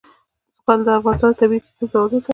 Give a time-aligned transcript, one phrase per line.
[0.57, 2.29] زغال د افغانستان د طبعي سیسټم توازن ساتي.